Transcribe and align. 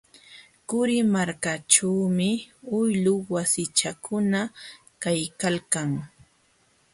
Qurimarkaćhuumi 0.69 2.29
uylu 2.79 3.13
wasichakuna 3.33 4.41
kaykalkan. 5.03 5.89